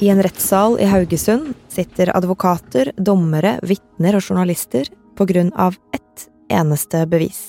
[0.00, 6.24] I en rettssal i Haugesund sitter advokater, dommere, vitner og journalister på grunn av ett
[6.48, 7.42] eneste bevis.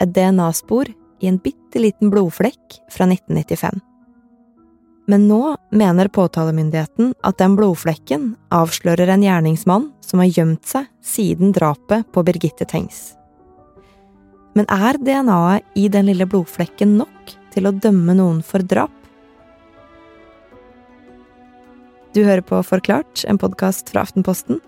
[0.00, 0.88] Et DNA-spor
[1.20, 3.82] i en bitte liten blodflekk fra 1995.
[5.12, 5.42] Men nå
[5.76, 12.24] mener påtalemyndigheten at den blodflekken avslører en gjerningsmann som har gjemt seg siden drapet på
[12.24, 13.10] Birgitte Tengs.
[14.56, 19.03] Men er DNA-et i den lille blodflekken nok til å dømme noen for drap?
[22.14, 24.60] Du hører på Forklart, en podkast fra Aftenposten.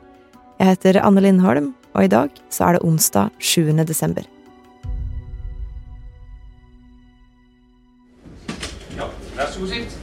[0.59, 3.71] Jeg heter Anne Lindholm, og i dag så er det onsdag 7.
[3.87, 4.27] desember.
[8.99, 9.07] Ja,
[9.39, 9.95] vær så god, sitt.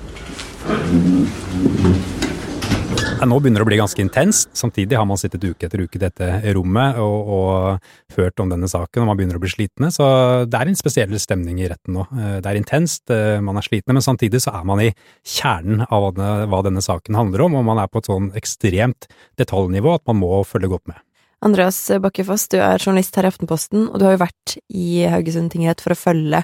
[3.24, 4.50] Nå begynner det å bli ganske intenst.
[4.58, 8.68] Samtidig har man sittet uke etter uke i dette rommet og, og hørt om denne
[8.68, 9.90] saken, og man begynner å bli slitne.
[9.94, 10.08] Så
[10.50, 12.04] det er en spesiell stemning i retten nå.
[12.12, 14.90] Eh, det er intenst, eh, man er slitne, men samtidig så er man i
[15.36, 16.10] kjernen av
[16.52, 19.08] hva denne saken handler om, og man er på et sånn ekstremt
[19.40, 21.00] detaljnivå at man må følge godt med.
[21.44, 25.52] Andreas Bakkefoss, du er journalist her i Aftenposten, og du har jo vært i Haugesund
[25.52, 26.44] tingrett for å følge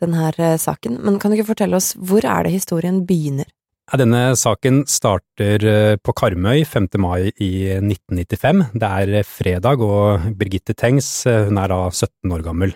[0.00, 3.48] denne eh, saken, men kan du ikke fortelle oss hvor er det historien begynner?
[3.92, 6.86] Denne saken starter eh, på Karmøy 5.
[7.04, 8.62] mai i 1995.
[8.80, 12.72] Det er eh, fredag, og Birgitte Tengs eh, hun er da 17 år gammel.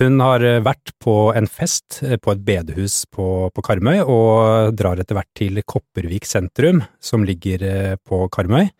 [0.00, 5.18] Hun har vært på en fest på et bedehus på, på Karmøy, og drar etter
[5.18, 8.70] hvert til Kopervik sentrum, som ligger på Karmøy.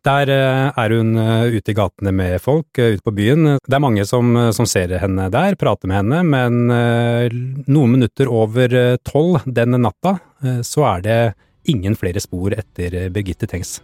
[0.00, 3.58] Der eh, er hun eh, ute i gatene med folk, eh, ute på byen.
[3.60, 8.96] Det er mange som, som ser henne der, prater med henne, men noen minutter over
[9.04, 10.16] tolv den natta
[10.64, 11.18] så er det
[11.68, 13.82] ingen flere spor etter Birgitte Tengs.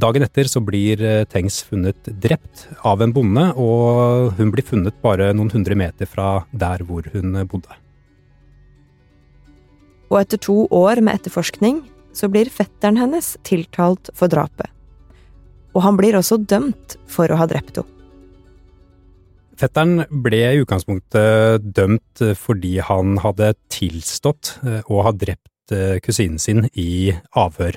[0.00, 5.34] Dagen etter så blir Tengs funnet drept av en bonde, og hun blir funnet bare
[5.36, 7.80] noen hundre meter fra der hvor hun bodde.
[10.08, 11.82] Og etter to år med etterforskning
[12.16, 14.68] så blir fetteren hennes tiltalt for drapet.
[15.74, 17.96] Og han blir også dømt for å ha drept henne.
[19.60, 26.40] Fetteren ble i utgangspunktet dømt fordi han hadde tilstått eh, å ha drept eh, kusinen
[26.40, 27.76] sin i avhør.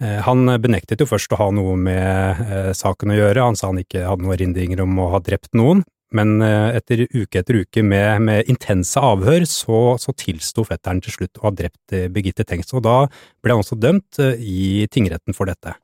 [0.00, 3.82] Eh, han benektet jo først å ha noe med saken å gjøre, han sa han
[3.82, 5.84] ikke hadde noen erindringer om å ha drept noen,
[6.16, 11.16] men eh, etter uke etter uke med, med intense avhør, så, så tilsto fetteren til
[11.16, 12.96] slutt å ha drept eh, Birgitte Tengs, og da
[13.42, 15.76] ble han også dømt eh, i tingretten for dette.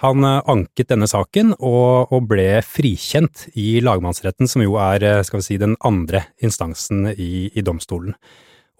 [0.00, 5.74] Han anket denne saken og, og, ble frikjent i lagmannsretten, som jo er si, den
[5.84, 8.16] andre instansen i, i domstolen.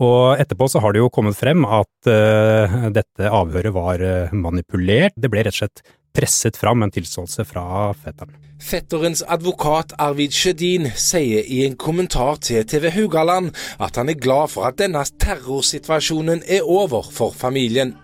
[0.01, 5.13] Og etterpå så har det jo kommet frem at uh, dette avhøret var manipulert.
[5.13, 8.37] Det ble rett og slett presset fram en tilståelse fra fetteren.
[8.61, 14.53] Fetterens advokat Arvid Sjødin sier i en kommentar til TV Haugaland at han er glad
[14.53, 17.95] for at denne terrorsituasjonen er over for familien.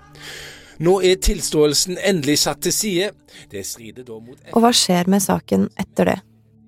[0.81, 3.11] Nå er tilståelsen endelig satt til side.
[3.53, 6.17] Det strider da mot Og hva skjer med saken etter det?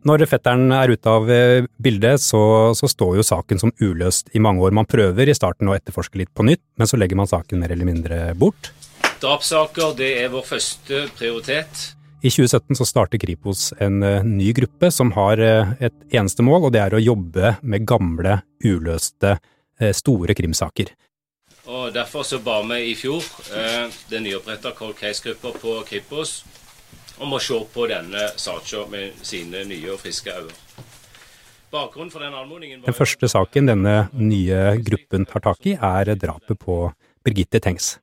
[0.09, 2.41] Når fetteren er ute av eh, bildet, så,
[2.78, 4.72] så, står jo saken som uløst i mange år.
[4.76, 7.75] Man prøver i starten å etterforske litt på nytt, men så legger man saken mer
[7.75, 8.70] eller mindre bort.
[9.19, 11.81] Drapssaker det er vår første prioritet.
[12.23, 16.69] I 2017 så starter Kripos en uh, ny gruppe som har uh, et eneste mål,
[16.69, 19.37] og det er å jobbe med gamle, uløste,
[19.83, 20.93] uh, store krimsaker.
[21.67, 23.27] Og Derfor så ba vi i fjor
[24.09, 26.39] den nyoppretta Cold Case-gruppa på Kripos
[27.21, 30.55] om å se på denne saka med sine nye og friske øyne.
[31.69, 36.87] Den, den første saken denne nye gruppen tar tak i, er drapet på
[37.21, 37.99] Birgitte Tengs.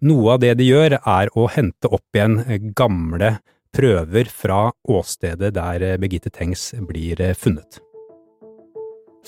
[0.00, 2.38] Noe av det de gjør, er å hente opp igjen
[2.76, 3.34] gamle
[3.76, 7.82] prøver fra åstedet der Birgitte Tengs blir funnet.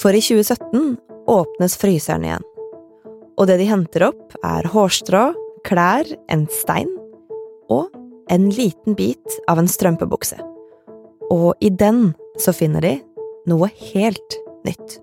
[0.01, 0.97] For i 2017
[1.29, 2.49] åpnes fryseren igjen.
[3.37, 5.27] Og det de henter opp, er hårstrå,
[5.69, 6.91] klær, en stein
[7.69, 7.93] og
[8.33, 10.41] en liten bit av en strømpebukse.
[11.33, 12.97] Og i den så finner de
[13.49, 15.03] noe helt nytt.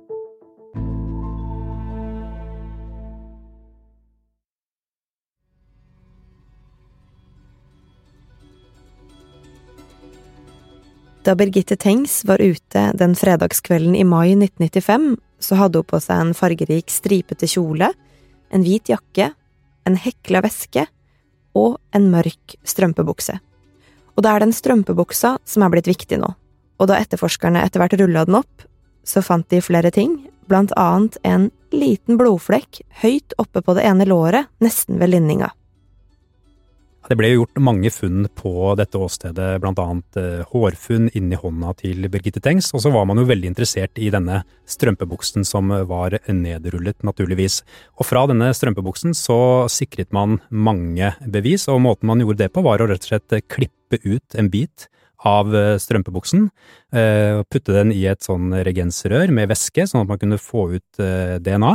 [11.24, 16.22] Da Birgitte Tengs var ute den fredagskvelden i mai 1995, så hadde hun på seg
[16.24, 17.92] en fargerik stripete kjole,
[18.50, 19.34] en hvit jakke,
[19.84, 20.86] en hekla veske
[21.60, 23.36] og en mørk strømpebukse.
[24.16, 26.32] Og det er den strømpebuksa som er blitt viktig nå,
[26.80, 28.64] og da etterforskerne etter hvert rulla den opp,
[29.04, 34.08] så fant de flere ting, blant annet en liten blodflekk høyt oppe på det ene
[34.08, 35.52] låret, nesten ved linninga.
[37.08, 39.72] Det ble gjort mange funn på dette åstedet, bl.a.
[39.72, 40.18] annet
[40.52, 44.42] hårfunn inni hånda til Birgitte Tengs, og så var man jo veldig interessert i denne
[44.70, 47.62] strømpebuksen som var nedrullet, naturligvis.
[47.98, 49.40] Og fra denne strømpebuksen så
[49.72, 53.40] sikret man mange bevis, og måten man gjorde det på var å rett og slett
[53.48, 54.90] klippe ut en bit
[55.28, 56.46] av eh, strømpebuksen,
[56.96, 61.04] eh, putte den i et sånn regensrør med væske, sånn at man kunne få ut
[61.44, 61.74] DNA.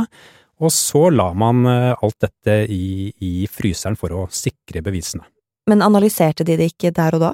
[0.63, 5.25] Og så la man eh, alt dette i, i fryseren for å sikre bevisene.
[5.69, 7.33] Men analyserte de det ikke der og da?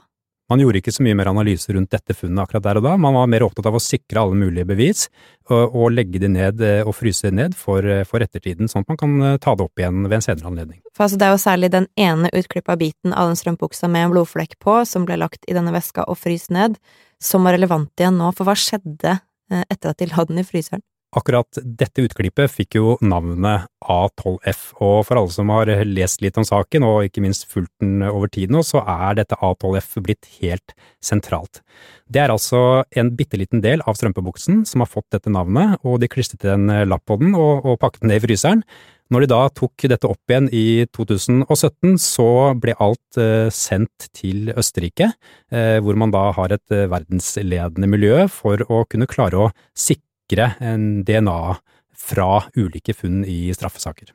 [0.51, 3.15] Man gjorde ikke så mye mer analyse rundt dette funnet akkurat der og da, man
[3.15, 5.06] var mer opptatt av å sikre alle mulige bevis
[5.47, 8.83] og, og legge det ned eh, og fryse det ned for, eh, for, ettertiden, sånn
[8.83, 10.81] at man kan ta det opp igjen ved en senere anledning.
[10.97, 14.15] For altså, Det er jo særlig den ene utklippa biten av den strømpebuksa med en
[14.15, 16.79] blodflekk på, som ble lagt i denne veska og fryst ned,
[17.21, 19.19] som var relevant igjen nå, for hva skjedde
[19.51, 20.83] etter at de la den i fryseren?
[21.11, 26.45] Akkurat dette utklippet fikk jo navnet A12F, og for alle som har lest litt om
[26.47, 30.71] saken, og ikke minst fulgt den over tid nå, så er dette A12F blitt helt
[31.03, 31.59] sentralt.
[32.07, 35.99] Det er altså en bitte liten del av strømpebuksen som har fått dette navnet, og
[35.99, 38.63] de klistret en lapp på den og, og pakket den ned i fryseren.
[39.11, 44.53] Når de da tok dette opp igjen i 2017, så ble alt eh, sendt til
[44.55, 45.09] Østerrike,
[45.51, 50.07] eh, hvor man da har et eh, verdensledende miljø for å kunne klare å sikre
[50.31, 51.59] sikre en DNA
[51.97, 54.11] fra ulike funn i straffesaker.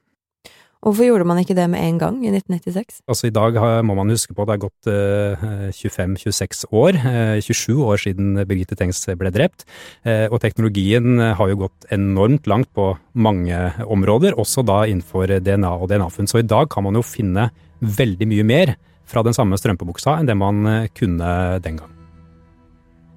[0.84, 3.00] Hvorfor gjorde man ikke det med en gang, i 1996?
[3.08, 7.40] Altså I dag må man huske på at det er gått eh, 25-26 år, eh,
[7.42, 9.64] 27 år siden Birgitte Tengs ble drept.
[10.04, 15.72] Eh, og teknologien har jo gått enormt langt på mange områder, også da innenfor DNA
[15.74, 16.30] og DNA-funn.
[16.30, 17.48] Så i dag kan man jo finne
[17.80, 18.76] veldig mye mer
[19.08, 21.92] fra den samme strømpebuksa enn det man eh, kunne den gang.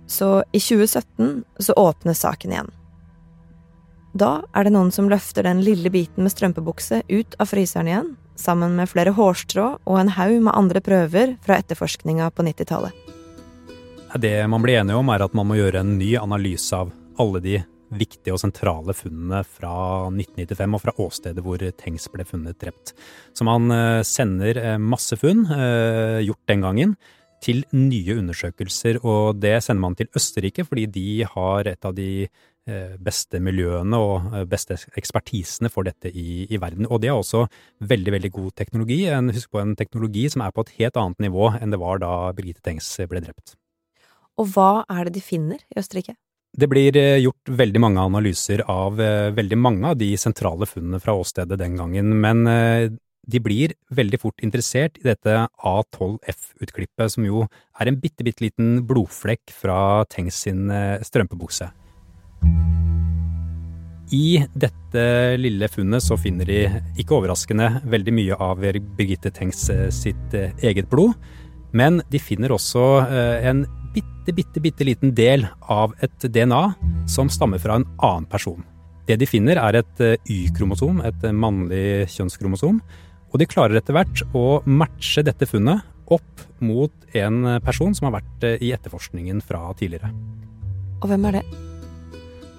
[0.10, 2.74] Så i 2017 så åpnes saken igjen.
[4.18, 8.14] Da er det noen som løfter den lille biten med strømpebukse ut av fryseren igjen,
[8.40, 12.96] sammen med flere hårstrå og en haug med andre prøver fra etterforskninga på 90-tallet.
[14.18, 16.90] Det man blir enige om, er at man må gjøre en ny analyse av
[17.22, 17.60] alle de
[17.94, 19.76] viktige og sentrale funnene fra
[20.10, 22.94] 1995 og fra åstedet hvor Tengs ble funnet drept.
[23.38, 26.98] Så man eh, sender eh, masse funn, eh, gjort den gangen,
[27.40, 32.28] til nye undersøkelser, og det sender man til Østerrike fordi de har et av de
[33.02, 36.88] beste miljøene og eh, beste ekspertisene for dette i, i, verden.
[36.90, 37.46] Og det er også
[37.90, 39.02] veldig, veldig god teknologi.
[39.12, 42.02] En, husk på en teknologi som er på et helt annet nivå enn det var
[42.04, 43.56] da Birgitte Tengs ble drept.
[44.40, 46.16] Og hva er det de finner i Østerrike?
[46.60, 51.14] Det blir eh, gjort veldig mange analyser av veldig mange av de sentrale funnene fra
[51.18, 52.42] åstedet den gangen, men
[53.30, 57.44] de blir veldig fort interessert i dette A12F-utklippet, som jo
[57.78, 60.72] er en bitte, bitte liten blodflekk fra Tengs sin
[61.06, 61.70] strømpebukse.
[64.16, 65.02] I dette
[65.38, 66.64] lille funnet så finner de,
[66.98, 68.64] ikke overraskende, veldig mye av
[68.98, 71.14] Birgitte Tengs eh, sitt eh, eget blod.
[71.78, 73.62] Men de finner også eh, en
[73.94, 76.64] bitte, bitte, bitte liten del av et DNA
[77.10, 78.66] som stammer fra en annen person.
[79.06, 82.82] Det de finner er et Y-kromosom, et mannlig kjønnskromosom.
[83.30, 88.20] Og de klarer etter hvert å matche dette funnet opp mot en person som har
[88.20, 90.14] vært i etterforskningen fra tidligere.
[91.02, 91.69] Og hvem er det?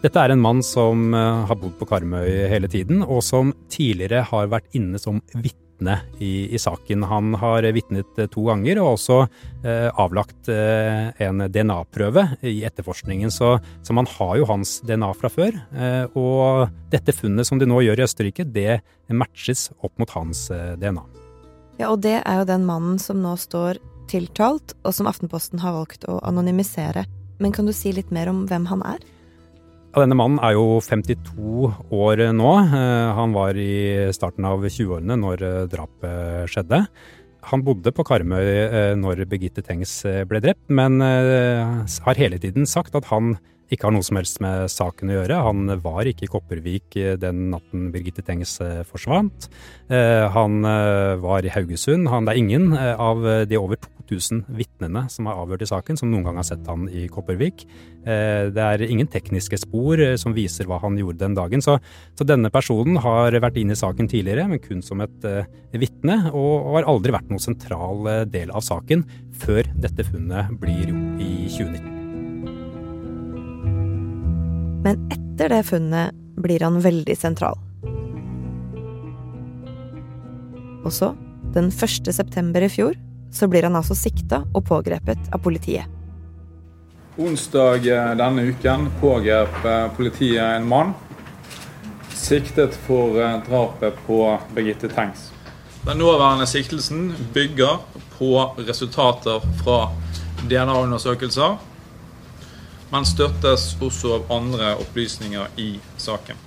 [0.00, 4.22] Dette er en mann som eh, har bodd på Karmøy hele tiden, og som tidligere
[4.30, 7.04] har vært inne som vitne i, i saken.
[7.10, 9.18] Han har vitnet eh, to ganger, og også
[9.60, 13.28] eh, avlagt eh, en DNA-prøve i etterforskningen.
[13.28, 15.60] Så, så, man har jo hans DNA fra før.
[15.76, 18.80] Eh, og dette funnet som de nå gjør i Østerrike, det
[19.12, 21.04] matches opp mot hans eh, DNA.
[21.76, 25.76] Ja, og det er jo den mannen som nå står tiltalt, og som Aftenposten har
[25.76, 27.04] valgt å anonymisere.
[27.36, 29.10] Men kan du si litt mer om hvem han er?
[29.90, 32.50] Denne mannen er jo 52 år nå.
[32.62, 36.84] Eh, han var i starten av 20-årene når eh, drapet skjedde.
[37.50, 39.96] Han bodde på Karmøy eh, når Birgitte Tengs
[40.30, 43.34] ble drept, men har hele tiden sagt at han
[43.70, 45.38] ikke har noe som helst med saken å gjøre.
[45.46, 49.46] Han var ikke i Kopervik den natten Birgitte Tengs eh, forsvant.
[49.88, 52.10] Eh, han eh, var i Haugesund.
[52.10, 53.78] Han, det er ingen av de over
[54.10, 57.62] 2000 vitnene som er avhørt i saken, som noen gang har sett han i Kopervik.
[58.00, 61.62] Det er ingen tekniske spor som viser hva han gjorde den dagen.
[61.62, 61.76] Så,
[62.16, 65.28] så denne personen har vært inne i saken tidligere, men kun som et
[65.76, 69.06] vitne, og har aldri vært noen sentral del av saken
[69.44, 71.99] før dette funnet blir gjort i 2019.
[74.84, 77.58] Men etter det funnet blir han veldig sentral.
[80.84, 81.12] Og så,
[81.54, 82.12] den 1.
[82.14, 82.96] september i fjor,
[83.32, 85.84] så blir han altså sikta og pågrepet av politiet.
[87.20, 90.94] Onsdag eh, denne uken pågrep eh, politiet en mann
[92.20, 95.32] siktet for eh, drapet på Birgitte Tengs.
[95.86, 97.80] Den nåværende siktelsen bygger
[98.18, 99.78] på resultater fra
[100.48, 101.56] DNA-undersøkelser,
[102.90, 106.38] men støttes også av andre opplysninger i saken.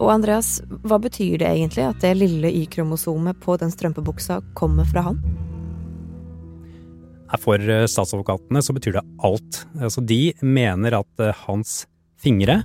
[0.00, 5.04] Og Andreas, hva betyr det egentlig at det lille Y-kromosomet på den strømpebuksa kommer fra
[5.10, 5.20] han?
[7.38, 9.60] For eh, statsadvokatene så betyr det alt.
[9.78, 11.84] Altså, de mener at eh, hans
[12.20, 12.62] fingre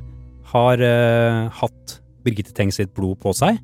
[0.56, 1.96] har uh, hatt
[2.26, 3.58] Birgitte Tengs sitt blod på seg,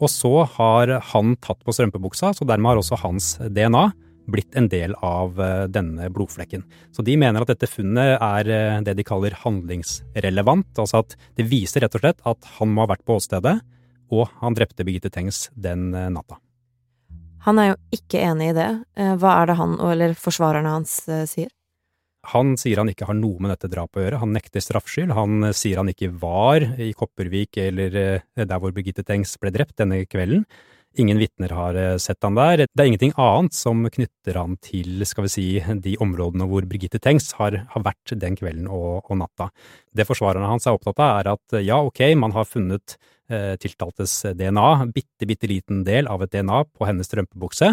[0.00, 3.84] og så har han tatt på strømpebuksa, så dermed har også hans DNA
[4.30, 5.38] blitt en del av
[5.72, 6.64] denne blodflekken.
[6.94, 11.86] Så de mener at dette funnet er det de kaller handlingsrelevant, altså at det viser
[11.86, 13.58] rett og slett at han må ha vært på åstedet,
[14.10, 16.40] og han drepte Birgitte Tengs den natta.
[17.46, 18.70] Han er jo ikke enig i det.
[18.98, 21.52] Eh, hva er det han, eller forsvarerne hans, eh, sier?
[22.32, 25.14] Han sier han ikke har noe med dette drapet å gjøre, han nekter straffskyld.
[25.14, 28.00] Han eh, sier han ikke var i Kopervik eller
[28.34, 30.42] der hvor Birgitte Tengs ble drept denne kvelden.
[30.96, 32.64] Ingen vitner har sett han der.
[32.64, 35.46] Det er ingenting annet som knytter han til skal vi si,
[35.84, 39.50] de områdene hvor Birgitte Tengs har, har vært den kvelden og, og, natta.
[39.92, 44.22] Det forsvarerne hans er opptatt av, er at ja, ok, man har funnet Eh, tiltaltes
[44.38, 47.72] DNA, bitte, bitte liten del av et DNA på hennes strømpebukse,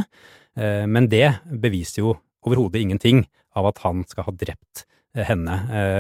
[0.58, 3.22] eh, men det beviser jo overhodet ingenting
[3.54, 5.56] av at han skal ha drept eh, henne.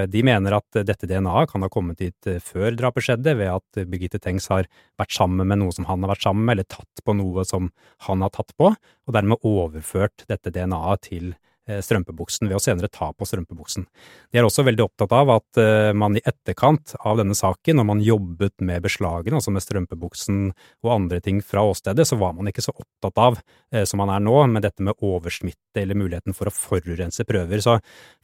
[0.09, 4.21] De mener at dette DNA-et kan ha kommet dit før drapet skjedde, ved at Birgitte
[4.21, 4.65] Tengs har
[4.99, 7.69] vært sammen med noe som han har vært sammen med, eller tatt på noe som
[8.07, 12.89] han har tatt på, og dermed overført dette DNA-et til Eh, strømpebuksen ved å senere
[12.91, 13.85] ta på strømpebuksen.
[14.31, 17.87] De er også veldig opptatt av at eh, man i etterkant av denne saken, når
[17.87, 20.41] man jobbet med beslagene, altså med strømpebuksen
[20.83, 23.39] og andre ting fra åstedet, så var man ikke så opptatt av,
[23.73, 27.63] eh, som man er nå, med dette med oversmitte eller muligheten for å forurense prøver.
[27.63, 27.77] Så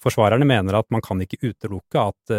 [0.04, 2.34] forsvarerne mener at man kan ikke utelukke at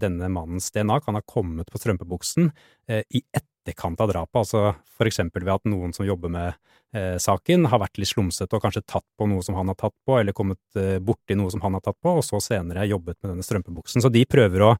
[0.00, 2.50] denne mannens DNA kan ha kommet på strømpebuksen
[2.88, 6.52] i etterkant av drapet, altså for eksempel ved at noen som jobber med
[6.94, 9.94] eh, saken, har vært litt slumsete og kanskje tatt på noe som han har tatt
[10.06, 13.18] på, eller kommet eh, borti noe som han har tatt på, og så senere jobbet
[13.20, 14.04] med denne strømpebuksen.
[14.04, 14.72] Så de prøver å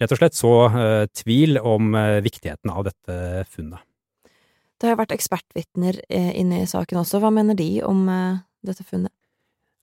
[0.00, 3.84] rett og slett så eh, tvil om eh, viktigheten av dette funnet.
[4.78, 7.18] Det har vært ekspertvitner eh, inne i saken også.
[7.22, 9.12] Hva mener de om eh, dette funnet?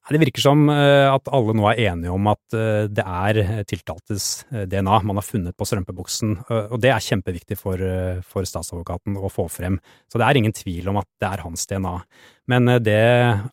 [0.06, 4.46] Det virker som eh, at alle nå er enige om at eh, det er tiltaltes
[4.52, 7.82] eh, DNA man har funnet på strømpebuksen, og det er kjempeviktig for,
[8.22, 9.80] for, statsadvokaten å få frem.
[10.12, 11.96] Så det er ingen tvil om at det er hans DNA.
[12.52, 13.00] Men det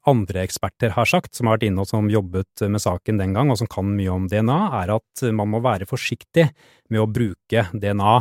[0.08, 3.52] andre eksperter har sagt, som har vært inne og som jobbet med saken den gang,
[3.52, 6.50] og som kan mye om DNA, er at man må være forsiktig
[6.92, 8.18] med å bruke DNA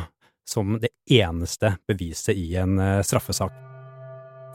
[0.48, 3.71] som det eneste beviset i en straffesak.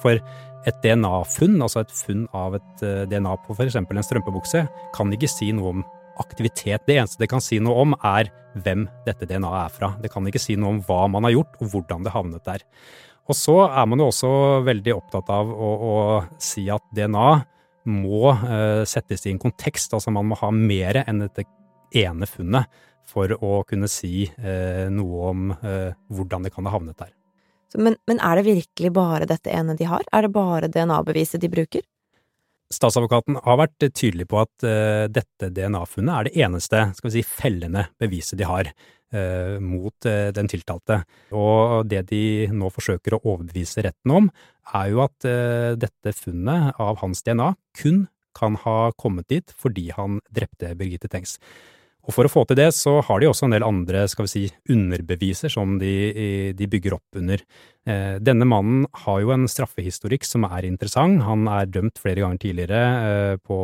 [0.03, 0.21] For
[0.67, 3.79] et DNA-funn, altså et funn av et eh, DNA på f.eks.
[3.79, 4.65] en strømpebukse,
[4.97, 5.85] kan ikke si noe om
[6.23, 6.87] aktivitet.
[6.89, 8.31] Det eneste det kan si noe om, er
[8.65, 9.93] hvem dette DNA-et er fra.
[10.03, 12.65] Det kan ikke si noe om hva man har gjort, og hvordan det havnet der.
[13.27, 14.33] Og så er man jo også
[14.67, 15.95] veldig opptatt av å, å
[16.43, 17.31] si at DNA
[17.91, 19.95] må uh, settes i en kontekst.
[19.95, 21.47] Altså man må ha mer enn dette
[21.97, 22.71] ene funnet
[23.07, 27.13] for å kunne si uh, noe om uh, hvordan det kan ha havnet der.
[27.77, 30.05] Men, men, er det virkelig bare dette ene de har?
[30.13, 31.85] Er det bare DNA-beviset de bruker?
[32.73, 37.23] Statsadvokaten har vært tydelig på at uh, dette DNA-funnet er det eneste skal vi si,
[37.23, 41.03] fellende beviset de har uh, mot uh, den tiltalte.
[41.31, 44.29] Og det de nå forsøker å overbevise retten om,
[44.75, 45.27] er jo at
[45.79, 48.01] dette funnet av hans DNA kun
[48.37, 51.37] kan ha kommet dit fordi han drepte Birgitte Tengs.
[52.07, 54.31] Og for å få til det, så har de også en del andre, skal vi
[54.31, 57.43] si, underbeviser som de, de bygger opp under.
[57.87, 61.25] Eh, denne mannen har jo en straffehistorikk som er interessant.
[61.27, 63.59] Han er dømt flere ganger tidligere eh, på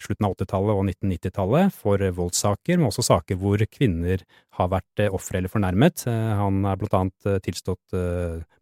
[0.00, 4.24] slutten av 80-tallet og 1990-tallet for voldssaker, men også saker hvor kvinner
[4.60, 6.04] har vært eh, ofre eller fornærmet.
[6.06, 7.96] Han er blant annet tilstått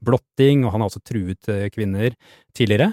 [0.04, 2.14] blotting, og han har også truet kvinner
[2.54, 2.92] tidligere.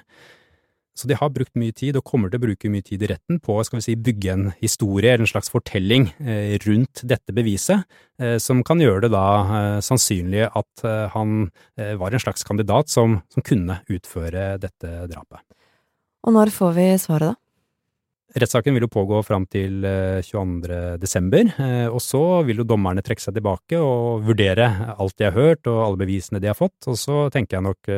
[0.98, 3.40] Så de har brukt mye tid, og kommer til å bruke mye tid i retten,
[3.44, 7.86] på å si, bygge en historie eller en slags fortelling eh, rundt dette beviset,
[8.20, 10.84] eh, som kan gjøre det da eh, sannsynlig at
[11.14, 11.46] han
[12.00, 15.42] var en slags kandidat som, som kunne utføre dette drapet.
[16.26, 17.38] Og når får vi svaret, da?
[18.42, 19.84] Rettssaken vil jo pågå fram til
[20.24, 20.76] 22.
[21.02, 21.50] desember,
[21.92, 25.82] og så vil jo dommerne trekke seg tilbake og vurdere alt de har hørt og
[25.84, 27.92] alle bevisene de har fått, og så tenker jeg nok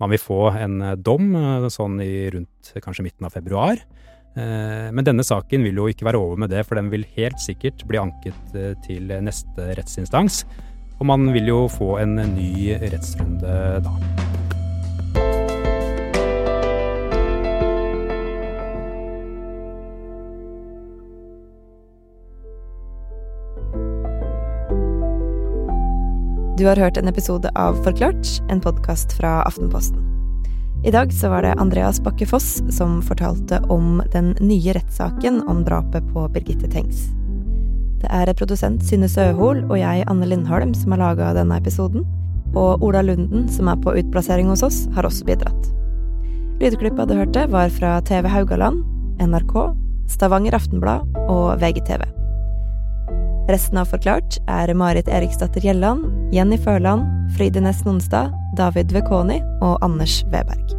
[0.00, 3.82] man vil få en eh, dom eh, sånn i rundt kanskje midten av februar.
[4.38, 7.40] Eh, men denne saken vil jo ikke være over med det, for den vil helt
[7.42, 10.44] sikkert bli anket til neste rettsinstans.
[10.98, 14.37] Og man vil jo få en ny rettsrunde da.
[26.58, 30.00] Du har hørt en episode av Forklart, en podkast fra Aftenposten.
[30.84, 35.62] I dag så var det Andreas Bakke Foss som fortalte om den nye rettssaken om
[35.62, 37.04] drapet på Birgitte Tengs.
[38.02, 42.02] Det er produsent Synne Søhol og jeg, Anne Lindholm, som har laga denne episoden.
[42.58, 45.72] Og Ola Lunden, som er på utplassering hos oss, har også bidratt.
[46.58, 48.82] Lydklippet du hørte, var fra TV Haugaland,
[49.22, 49.60] NRK,
[50.10, 52.17] Stavanger Aftenblad og VGTV.
[53.48, 56.04] Resten av Forklart er Marit Eriksdatter Gjelland,
[56.36, 60.77] Jenny Førland, Fride Næss Nonstad, David Vekoni og Anders Weberg.